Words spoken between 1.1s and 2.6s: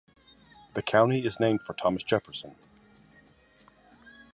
is named for Thomas Jefferson.